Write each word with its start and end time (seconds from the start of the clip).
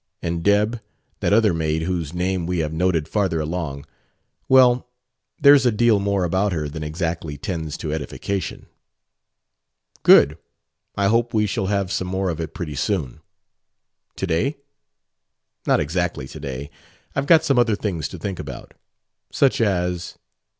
and 0.23 0.41
'Deb,' 0.41 0.81
that 1.19 1.31
other 1.31 1.53
maid 1.53 1.83
whose 1.83 2.11
name 2.11 2.47
we 2.47 2.57
have 2.57 2.73
noted 2.73 3.07
farther 3.07 3.39
along 3.39 3.85
well, 4.49 4.89
there's 5.39 5.63
a 5.63 5.71
deal 5.71 5.99
more 5.99 6.23
about 6.23 6.51
her 6.53 6.67
than 6.67 6.83
exactly 6.83 7.37
tends 7.37 7.77
to 7.77 7.93
edification...." 7.93 8.65
"Good. 10.01 10.39
I 10.95 11.05
hope 11.05 11.35
we 11.35 11.45
shall 11.45 11.67
have 11.67 11.91
some 11.91 12.07
more 12.07 12.29
of 12.31 12.39
it 12.41 12.55
pretty 12.55 12.73
soon." 12.73 13.19
"To 14.15 14.25
day?" 14.25 14.57
"Not 15.67 15.79
exactly 15.79 16.27
to 16.29 16.39
day. 16.39 16.71
I've 17.15 17.27
got 17.27 17.43
some 17.43 17.59
other 17.59 17.75
things 17.75 18.07
to 18.07 18.17
think 18.17 18.39
about." 18.39 18.73
"Such 19.31 19.61
as?" 19.61 20.17